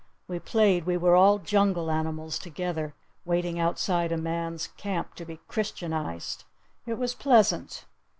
We 0.27 0.39
played 0.39 0.87
we 0.87 0.97
were 0.97 1.15
all 1.15 1.37
jungle 1.37 1.91
animals 1.91 2.39
together 2.39 2.95
waiting 3.23 3.59
outside 3.59 4.11
a 4.11 4.17
man's 4.17 4.65
camp 4.69 5.13
to 5.13 5.25
be 5.25 5.37
Christianized. 5.47 6.43
It 6.87 6.95
was 6.97 7.13
pleasant. 7.13 7.85